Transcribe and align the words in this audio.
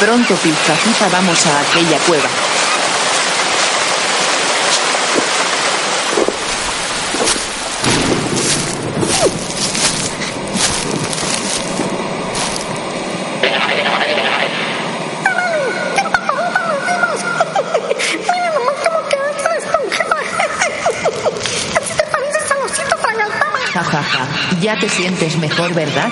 Pronto, 0.00 0.34
Piltrafita, 0.34 1.08
vamos 1.08 1.46
a 1.46 1.60
aquella 1.60 1.98
cueva. 2.00 2.43
Jajaja, 23.84 24.26
ya 24.60 24.78
te 24.78 24.88
sientes 24.88 25.36
mejor, 25.38 25.72
¿verdad? 25.74 26.08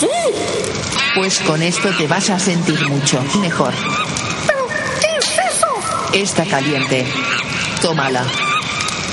Sí, 0.00 0.08
Pues 1.14 1.38
con 1.40 1.62
esto 1.62 1.90
te 1.96 2.06
vas 2.06 2.30
a 2.30 2.38
sentir 2.38 2.80
mucho 2.88 3.22
mejor. 3.40 3.72
pero 4.46 4.66
¿qué 5.00 5.06
es 5.18 5.54
eso? 5.56 5.66
Está 6.12 6.44
caliente. 6.46 7.06
Tómala. 7.82 8.24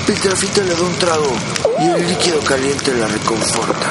Piltrafita 0.06 0.62
le 0.62 0.74
da 0.74 0.80
un 0.82 0.94
trago 0.98 1.32
y 1.80 1.84
el 1.86 2.08
líquido 2.08 2.40
caliente 2.40 2.92
la 2.94 3.06
reconforta. 3.06 3.86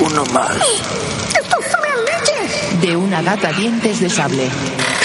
Uno 0.00 0.24
más. 0.26 0.56
Esto 0.56 1.56
sabe 1.70 1.88
a 1.88 1.96
leche. 1.96 2.86
De 2.86 2.96
una 2.96 3.22
gata 3.22 3.52
dientes 3.52 4.00
de 4.00 4.10
sable. 4.10 4.48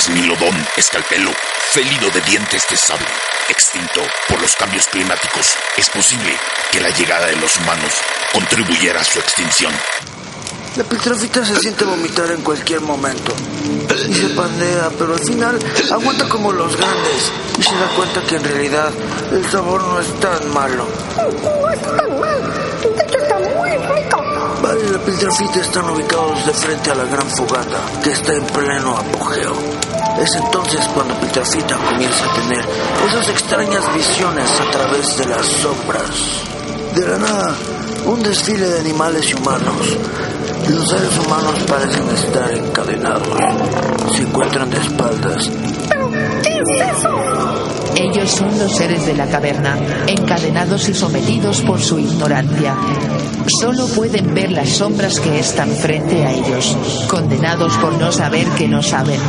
Esmilodón 0.08 0.56
escalpelo, 0.78 1.32
felino 1.74 2.10
de 2.10 2.22
dientes 2.22 2.62
de 2.70 2.78
sable, 2.78 3.06
extinto 3.50 4.02
por 4.30 4.42
los 4.42 4.56
cambios 4.56 4.86
climáticos. 4.86 5.54
Es 5.76 5.90
posible 5.90 6.34
que 6.72 6.80
la 6.80 6.90
llegada 6.92 7.26
de 7.28 7.36
los 7.36 7.54
humanos 7.58 7.92
contribuyera 8.32 9.02
a 9.02 9.04
su 9.04 9.20
extinción. 9.20 9.74
La 10.78 10.86
piltrafita 10.86 11.44
se 11.44 11.60
siente 11.60 11.84
vomitar 11.84 12.32
en 12.32 12.42
cualquier 12.42 12.80
momento. 12.80 13.34
Y 14.08 14.14
se 14.14 14.30
pandea, 14.30 14.90
pero 14.98 15.14
al 15.14 15.20
final 15.20 15.60
aguanta 15.92 16.30
como 16.30 16.54
los 16.54 16.78
grandes. 16.78 17.32
Y 17.60 17.64
se 17.64 17.76
da 17.76 17.88
cuenta 17.98 18.22
que 18.22 18.36
en 18.38 18.44
realidad 18.46 18.90
el 19.34 19.46
sabor 19.52 19.84
no 19.84 20.00
es 20.00 20.20
tan 20.22 20.54
malo. 20.54 20.88
No 21.18 21.70
está 21.70 21.98
tan 21.98 22.20
mal. 22.22 22.42
De 22.82 23.04
hecho, 23.04 23.18
está 23.18 23.40
muy 23.40 23.72
rico. 23.72 24.24
Vale 24.62 24.90
la 24.90 25.00
piltrafita 25.00 25.60
están 25.60 25.90
ubicados 25.90 26.46
de 26.46 26.54
frente 26.54 26.92
a 26.92 26.96
la 26.96 27.04
gran 27.04 27.30
fogata, 27.30 27.82
que 28.04 28.12
está 28.12 28.34
en 28.34 28.46
pleno 28.46 28.98
apogeo. 28.98 29.97
Es 30.22 30.36
entonces 30.36 30.88
cuando 30.94 31.14
Piltrafita 31.20 31.78
comienza 31.78 32.26
a 32.26 32.34
tener 32.34 32.66
esas 33.08 33.30
extrañas 33.30 33.94
visiones 33.94 34.50
a 34.60 34.72
través 34.72 35.18
de 35.18 35.26
las 35.26 35.46
sombras. 35.46 36.10
De 36.96 37.08
la 37.08 37.18
nada, 37.20 37.56
un 38.06 38.23
desfile 38.23 38.67
de 38.67 38.80
animales 38.80 39.30
y 39.30 39.36
humanos. 39.36 39.98
Los 40.70 40.89
seres 40.89 41.17
humanos 41.26 41.54
parecen 41.67 42.10
estar 42.10 42.52
encadenados. 42.52 43.38
Se 44.16 44.23
encuentran 44.23 44.70
de 44.72 44.78
espaldas. 44.78 45.50
¿qué 46.44 46.60
es 46.60 46.98
eso? 46.98 47.78
Ellos 47.95 48.32
son 48.32 48.60
los 48.60 48.76
seres 48.76 49.05
de 49.05 49.14
la 49.16 49.28
caverna, 49.28 49.78
encadenados 50.08 50.89
y 50.89 50.94
sometidos 50.94 51.61
por 51.61 51.80
su 51.80 51.99
ignorancia. 51.99 52.76
Solo 53.60 53.88
pueden 53.88 54.34
ver 54.34 54.52
las 54.52 54.70
sombras 54.70 55.20
que 55.20 55.39
están 55.39 55.70
frente 55.70 56.23
a 56.26 56.32
ellos, 56.32 56.76
condenados 57.10 57.76
por 57.78 57.94
no 57.94 58.11
saber 58.11 58.48
que 58.49 58.67
no 58.67 58.84
saben. 58.84 59.20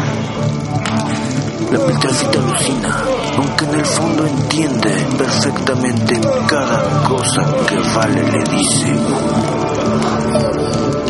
La 1.70 1.78
Piltrafita 1.84 2.38
alucina, 2.38 3.04
aunque 3.36 3.64
en 3.66 3.74
el 3.74 3.84
fondo 3.84 4.26
entiende 4.26 4.90
perfectamente 5.18 6.18
cada 6.46 7.02
cosa 7.02 7.42
que 7.66 7.76
Vale 7.94 8.22
le 8.22 8.38
dice. 8.38 8.96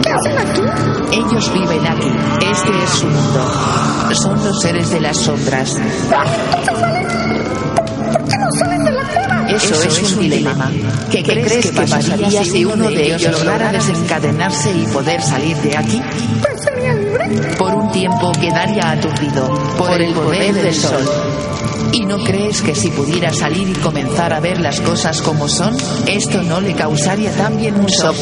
¿Qué 0.03 0.11
hacen 0.11 0.39
aquí? 0.39 0.63
Ellos 1.13 1.53
viven 1.53 1.87
aquí, 1.87 2.13
este 2.51 2.85
es 2.85 2.91
su 2.91 3.07
mundo. 3.07 3.53
Son 4.15 4.45
los 4.45 4.61
seres 4.61 4.91
de 4.91 5.01
las 5.01 5.17
sombras. 5.17 5.77
Eso, 9.71 9.83
es, 9.83 10.13
un 10.15 10.21
dilema. 10.21 10.71
¿Qué, 11.11 11.23
crees, 11.23 11.67
que 11.67 11.73
pasaría 11.73 12.45
si 12.45 12.65
uno 12.65 12.89
de 12.89 13.15
ellos 13.15 13.45
lograra 13.45 13.73
desencadenarse 13.73 14.71
y 14.71 14.87
poder 14.87 15.21
salir 15.23 15.57
de 15.59 15.77
aquí? 15.77 16.01
Por 17.59 17.75
un 17.75 17.91
tiempo 17.93 18.33
quedaría 18.33 18.91
aturdido 18.93 19.49
por 19.77 20.01
el 20.01 20.15
poder 20.15 20.55
del 20.55 20.75
sol. 20.75 21.05
¿Y 21.93 22.05
no 22.05 22.19
crees 22.19 22.63
que 22.63 22.75
si 22.75 22.91
pudiera 22.91 23.33
salir 23.33 23.69
y 23.69 23.75
comenzar 23.75 24.33
a 24.33 24.41
ver 24.41 24.61
las 24.61 24.81
cosas 24.81 25.21
como 25.23 25.49
son, 25.49 25.77
esto 26.07 26.43
no 26.43 26.61
le 26.61 26.75
causaría 26.75 27.31
también 27.33 27.75
un 27.77 27.87
shock? 27.87 28.17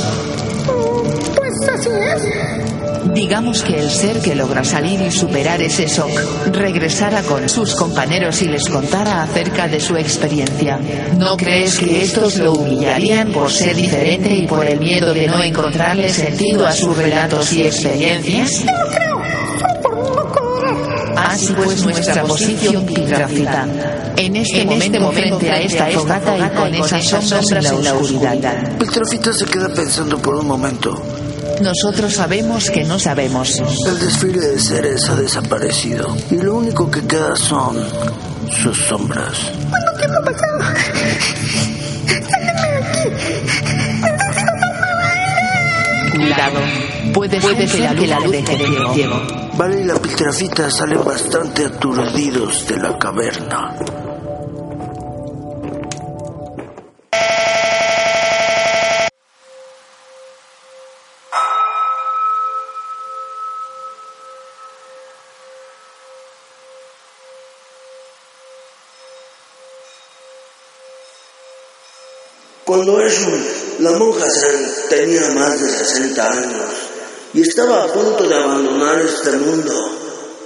Así 1.76 1.90
es. 1.90 3.12
Digamos 3.12 3.62
que 3.62 3.78
el 3.78 3.90
ser 3.90 4.20
que 4.20 4.34
logra 4.34 4.64
salir 4.64 5.00
y 5.00 5.10
superar 5.10 5.60
ese 5.62 5.86
shock 5.86 6.10
regresara 6.52 7.22
con 7.22 7.48
sus 7.48 7.74
compañeros 7.74 8.42
y 8.42 8.46
les 8.46 8.68
contara 8.68 9.22
acerca 9.22 9.68
de 9.68 9.78
su 9.80 9.96
experiencia. 9.96 10.78
¿No 11.18 11.36
crees 11.36 11.78
que 11.78 12.02
estos 12.02 12.36
lo 12.36 12.52
humillarían 12.54 13.32
por 13.32 13.50
ser 13.50 13.76
diferente 13.76 14.34
y 14.34 14.46
por 14.46 14.66
el 14.66 14.80
miedo 14.80 15.14
de 15.14 15.26
no 15.28 15.42
encontrarle 15.42 16.08
sentido 16.08 16.66
a 16.66 16.72
sus 16.72 16.96
relatos 16.96 17.52
y 17.52 17.62
experiencias? 17.62 18.64
Así 21.16 21.52
pues 21.54 21.84
nuestra 21.84 22.22
posición 22.22 22.86
piltrafita. 22.86 23.66
En 24.16 24.36
este 24.36 24.64
momento 24.64 25.10
frente 25.10 25.50
a 25.50 25.60
esta 25.60 25.86
fogata 25.86 26.38
y 26.38 26.50
con 26.56 26.74
esas 26.74 27.04
sombras 27.04 27.70
en 27.70 27.84
la 27.84 27.94
oscuridad. 27.94 28.78
Piltrafita 28.78 29.32
se 29.32 29.44
queda 29.44 29.68
pensando 29.68 30.18
por 30.18 30.36
un 30.36 30.46
momento. 30.46 31.15
Nosotros 31.60 32.14
sabemos 32.14 32.70
que 32.70 32.84
no 32.84 32.98
sabemos. 32.98 33.58
El 33.86 33.98
desfile 33.98 34.40
de 34.40 34.58
seres 34.58 35.08
ha 35.08 35.16
desaparecido 35.16 36.14
y 36.30 36.36
lo 36.36 36.56
único 36.56 36.90
que 36.90 37.06
queda 37.06 37.34
son 37.36 37.76
sus 38.50 38.78
sombras. 38.86 39.50
¿Cuánto 39.70 39.92
tiempo 39.98 40.18
ha 40.18 40.24
pasado? 40.24 40.58
Sáquenme 40.60 41.10
aquí. 41.10 41.38
Necesito 44.02 44.52
tomar 44.52 45.10
aire. 45.12 46.10
Cuidado. 46.16 46.60
Puede, 47.14 47.40
puede 47.40 47.68
ser 47.68 47.96
que 47.96 48.06
la 48.06 48.20
luz 48.20 48.32
deje 48.32 48.56
de 48.56 48.94
ciego. 48.94 49.22
Vale 49.56 49.80
y 49.80 49.84
la 49.84 49.94
piltrafita 49.94 50.70
salen 50.70 51.02
bastante 51.04 51.64
aturdidos 51.64 52.66
de 52.68 52.76
la 52.76 52.98
caverna. 52.98 53.74
Cuando 72.66 73.00
Eshun, 73.00 73.46
la 73.78 73.92
monja 73.92 74.26
tenía 74.90 75.30
más 75.36 75.60
de 75.62 75.68
60 75.68 76.26
años 76.28 76.64
y 77.32 77.42
estaba 77.42 77.84
a 77.84 77.86
punto 77.92 78.24
de 78.26 78.34
abandonar 78.34 78.98
este 79.02 79.30
mundo, 79.36 79.72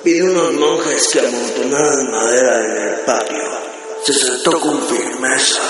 pidió 0.04 0.26
unos 0.26 0.52
monjes 0.52 1.08
que 1.10 1.20
amontonaran 1.20 2.10
madera 2.10 2.66
en 2.66 2.88
el 2.88 2.94
patio. 3.06 3.38
Se 4.04 4.12
sentó 4.12 4.60
con 4.60 4.82
firmeza 4.82 5.62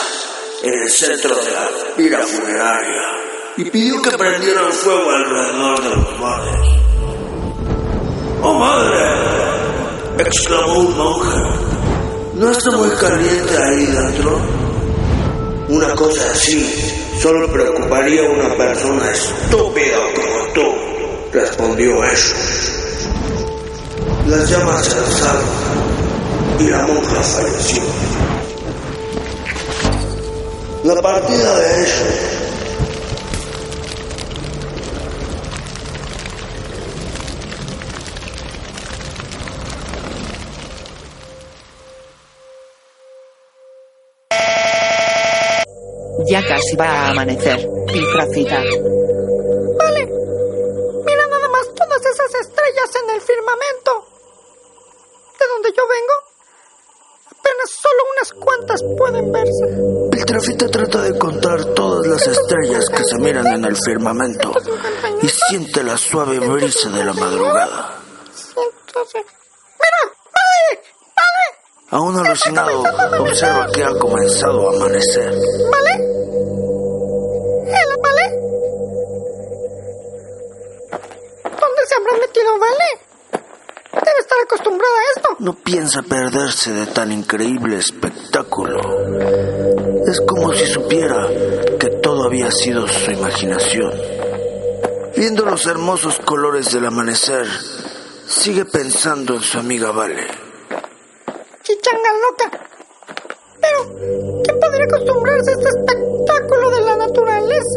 en 0.65 0.75
el 0.75 0.91
centro 0.91 1.37
de 1.37 1.53
la 1.53 1.71
pira 1.97 2.27
funeraria 2.27 3.03
y 3.57 3.71
pidió 3.71 4.03
que 4.03 4.11
prendieran 4.11 4.73
fuego 4.73 5.09
alrededor 5.09 5.83
de 5.85 5.91
los 5.91 6.21
bares. 6.21 6.69
¡Oh 8.43 8.55
madre! 8.55 10.19
exclamó 10.19 10.81
un 10.81 10.97
monje. 10.99 11.39
¿No 12.35 12.51
está 12.51 12.73
muy 12.73 12.91
caliente 12.97 13.57
ahí 13.57 13.87
dentro? 13.87 14.60
Una 15.71 15.95
cosa 15.95 16.29
así 16.33 16.67
solo 17.23 17.49
preocuparía 17.49 18.23
a 18.27 18.31
una 18.31 18.57
persona 18.57 19.09
estúpida 19.13 19.99
como 20.17 20.53
tú, 20.53 20.63
respondió 21.33 22.03
eso. 22.03 22.35
Las 24.27 24.51
llamas 24.51 24.85
se 24.85 24.99
alzaron 24.99 25.45
y 26.59 26.65
la 26.71 26.87
monja 26.89 27.23
falleció. 27.23 27.83
La 30.83 31.01
partida 31.01 31.59
de 31.61 31.83
eso 31.83 32.05
Ya 46.31 46.41
casi 46.47 46.77
va 46.77 46.87
a 46.87 47.11
amanecer. 47.11 47.59
Piltrafita. 47.93 48.59
Vale. 49.79 50.03
Mira 51.05 51.27
nada 51.27 51.49
más 51.49 51.75
todas 51.75 52.07
esas 52.07 52.35
estrellas 52.43 52.91
en 53.03 53.11
el 53.17 53.21
firmamento. 53.21 54.07
De 55.41 55.47
donde 55.49 55.73
yo 55.77 55.83
vengo, 55.89 56.15
apenas 57.27 57.71
solo 57.71 58.01
unas 58.15 58.33
cuantas 58.45 58.81
pueden 58.97 59.33
verse. 59.33 59.67
Piltrafita 60.13 60.69
trata 60.69 61.03
de 61.03 61.19
contar 61.19 61.65
todas 61.75 62.07
las 62.07 62.25
estrellas 62.25 62.89
que 62.89 63.05
se 63.05 63.19
miran 63.19 63.47
en 63.49 63.65
el 63.65 63.77
firmamento 63.77 64.53
y 65.23 65.29
siente 65.29 65.83
la 65.83 65.97
suave 65.97 66.39
brisa 66.39 66.91
de 66.91 67.05
la 67.05 67.13
madrugada. 67.13 67.99
Mira, 68.55 70.01
vale, 70.37 70.83
vale. 71.17 71.47
Aún 71.93 72.17
alucinado, 72.17 72.85
observa 73.19 73.67
que 73.73 73.83
ha 73.83 73.91
comenzado 73.99 74.71
a 74.71 74.77
amanecer. 74.77 75.33
¿Vale? 75.33 75.95
¿El 77.67 78.01
vale? 78.01 78.27
¿Dónde 81.43 81.87
se 81.89 81.95
habrá 81.97 82.13
metido 82.13 82.59
Vale? 82.61 83.01
Debe 83.93 84.19
estar 84.21 84.39
acostumbrada 84.45 84.95
a 84.95 85.17
esto. 85.17 85.37
No 85.41 85.55
piensa 85.55 86.03
perderse 86.03 86.73
de 86.73 86.87
tan 86.87 87.11
increíble 87.11 87.79
espectáculo. 87.79 88.79
Es 90.07 90.21
como 90.21 90.55
si 90.55 90.67
supiera 90.67 91.27
que 91.77 91.89
todo 92.01 92.25
había 92.25 92.53
sido 92.53 92.87
su 92.87 93.11
imaginación. 93.11 93.93
Viendo 95.17 95.45
los 95.45 95.67
hermosos 95.67 96.21
colores 96.21 96.71
del 96.71 96.87
amanecer, 96.87 97.49
sigue 98.29 98.65
pensando 98.65 99.35
en 99.35 99.43
su 99.43 99.59
amiga 99.59 99.91
Vale. 99.91 100.50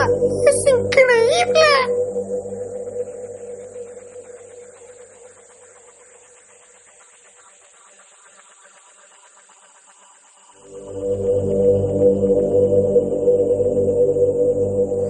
Es 0.05 0.55
increíble. 0.67 1.61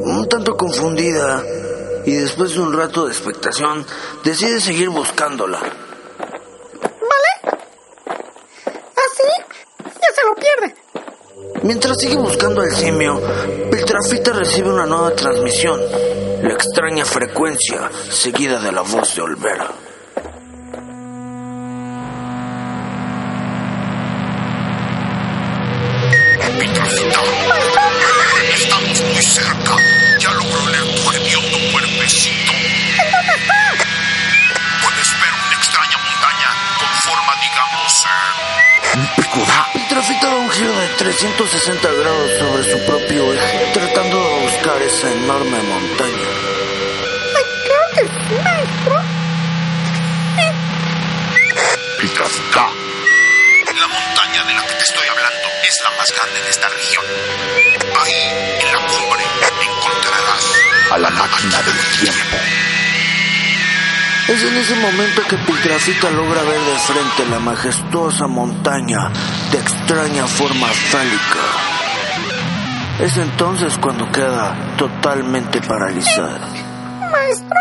Un 0.02 0.28
tanto 0.30 0.56
confundida 0.58 1.44
y 2.06 2.14
después 2.16 2.54
de 2.54 2.60
un 2.60 2.74
rato 2.78 3.06
de 3.06 3.12
expectación, 3.12 3.86
decide 4.24 4.60
seguir 4.60 4.90
buscándola. 4.90 5.60
¿Vale? 5.60 7.58
¿Así? 8.66 9.30
Ya 9.86 10.10
se 10.14 10.26
lo 10.26 10.36
pierde. 10.36 10.76
Mientras 11.64 11.98
sigue 11.98 12.18
buscando 12.18 12.62
al 12.62 12.72
simio, 12.72 13.22
Piltrafita 13.94 14.34
recibe 14.34 14.70
una 14.74 14.88
nueva 14.88 15.12
transmisión, 15.12 15.80
la 16.42 16.52
extraña 16.52 17.06
frecuencia 17.06 17.92
seguida 18.10 18.60
de 18.60 18.72
la 18.72 18.82
voz 18.82 19.16
de 19.16 19.22
Olvera. 19.22 19.70
Piltrafita. 26.60 27.20
Estamos 28.56 29.00
muy 29.00 29.22
cerca. 29.22 29.76
Ya 30.20 30.32
logro 30.32 30.70
leer 30.72 30.96
tu 30.96 31.12
hediondo 31.12 31.58
cuerpecito. 31.72 32.52
Puedes 34.82 35.12
ver 35.22 35.34
una 35.46 35.54
extraña 35.54 35.98
montaña 36.00 36.50
con 36.80 36.90
forma, 37.12 37.34
digamos, 37.40 38.06
eh, 38.96 39.22
picuda. 39.22 39.68
360 41.04 41.92
grados 42.00 42.32
sobre 42.40 42.64
su 42.64 42.86
propio 42.86 43.34
eje, 43.34 43.72
tratando 43.74 44.24
de 44.26 44.46
buscar 44.46 44.82
esa 44.82 45.12
enorme 45.12 45.62
montaña. 45.64 46.30
Ay, 47.36 47.44
claro 47.66 47.88
que 47.94 48.08
sí, 48.08 48.36
maestro. 48.42 48.96
Piltrafita. 52.00 52.70
La 53.82 53.88
montaña 53.90 54.44
de 54.46 54.54
la 54.54 54.66
que 54.66 54.74
te 54.76 54.84
estoy 54.84 55.08
hablando 55.10 55.48
es 55.68 55.78
la 55.84 55.92
más 55.98 56.10
grande 56.16 56.42
de 56.42 56.50
esta 56.50 56.70
región. 56.70 57.06
Ahí, 58.02 58.62
en 58.62 58.72
la 58.72 58.80
cumbre, 58.88 59.24
encontrarás 59.62 60.56
a 60.90 60.98
la 61.00 61.10
máquina 61.10 61.62
del 61.64 62.00
tiempo. 62.00 62.38
Es 64.30 64.42
en 64.42 64.56
ese 64.56 64.76
momento 64.76 65.22
que 65.28 65.36
Piltrafita 65.36 66.10
logra 66.12 66.44
ver 66.44 66.62
de 66.62 66.80
frente 66.80 67.26
la 67.30 67.40
majestuosa 67.40 68.26
montaña 68.26 69.12
de 69.54 69.60
extraña 69.60 70.26
forma 70.26 70.68
fálica. 70.68 71.44
Es 73.00 73.18
entonces 73.18 73.78
cuando 73.78 74.12
queda 74.12 74.76
totalmente 74.78 75.62
paralizada. 75.62 76.50
Maestro. 77.12 77.60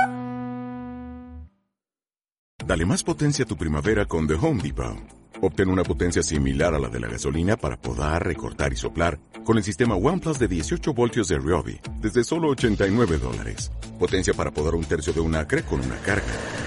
Dale 2.67 2.87
más 2.87 3.03
potencia 3.03 3.45
a 3.45 3.49
tu 3.49 3.57
primavera 3.57 4.07
con 4.07 4.27
The 4.27 4.35
Home 4.35 4.63
Depot. 4.63 4.97
Obtén 5.43 5.69
una 5.69 5.83
potencia 5.83 6.23
similar 6.23 6.75
a 6.75 6.79
la 6.79 6.89
de 6.89 7.01
la 7.01 7.09
gasolina 7.09 7.57
para 7.57 7.77
podar, 7.77 8.25
recortar 8.25 8.73
y 8.73 8.77
soplar 8.77 9.19
con 9.45 9.59
el 9.59 9.65
sistema 9.65 9.95
OnePlus 9.95 10.39
de 10.39 10.49
18 10.49 10.95
voltios 10.95 11.29
de 11.29 11.39
Ryobi 11.39 11.79
desde 12.01 12.25
solo 12.25 12.49
89 12.51 13.19
dólares. 13.19 13.71
Potencia 13.99 14.33
para 14.33 14.51
podar 14.51 14.75
un 14.77 14.85
tercio 14.85 15.13
de 15.13 15.21
un 15.21 15.35
acre 15.35 15.63
con 15.63 15.81
una 15.81 15.97
carga. 15.97 16.62